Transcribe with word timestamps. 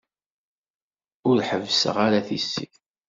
Ur 1.29 1.37
ḥebbseɣ 1.49 1.95
ara 2.05 2.27
tissit. 2.27 2.75